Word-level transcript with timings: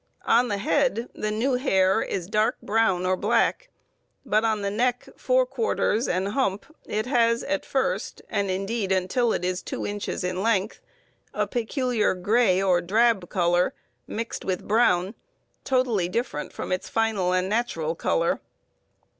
On 0.25 0.47
the 0.47 0.57
head 0.57 1.09
the 1.13 1.29
new 1.29 1.53
hair 1.57 2.01
is 2.01 2.25
dark 2.25 2.57
brown 2.63 3.05
or 3.05 3.15
black, 3.15 3.69
but 4.25 4.43
on 4.43 4.63
the 4.63 4.71
neck, 4.71 5.07
fore 5.15 5.45
quarters, 5.45 6.07
and 6.07 6.29
hump 6.29 6.65
it 6.87 7.05
has 7.05 7.43
at 7.43 7.67
first, 7.67 8.19
and 8.27 8.49
indeed 8.49 8.91
until 8.91 9.31
it 9.31 9.45
is 9.45 9.61
2 9.61 9.85
inches 9.85 10.23
in 10.23 10.41
length, 10.41 10.81
a 11.35 11.45
peculiar 11.45 12.15
gray 12.15 12.59
or 12.59 12.81
drab 12.81 13.29
color, 13.29 13.75
mixed 14.07 14.43
with 14.43 14.67
brown, 14.67 15.13
totally 15.63 16.09
different 16.09 16.51
from 16.51 16.71
its 16.71 16.89
final 16.89 17.31
and 17.31 17.47
natural 17.47 17.93
color. 17.93 18.41